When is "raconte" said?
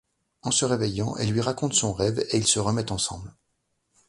1.41-1.73